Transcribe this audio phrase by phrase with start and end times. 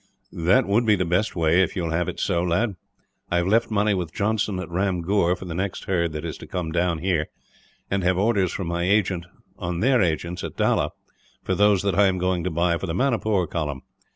[0.33, 2.75] "That would be the best way, if you will have it so, lad.
[3.29, 6.47] I have left money with Johnson, at Ramgur, for the next herd that is to
[6.47, 7.27] come down here;
[7.91, 9.27] and have orders from my agent
[9.59, 10.89] on their agents, at Dalla,
[11.43, 13.83] for those that I am going to buy for the Manipur column.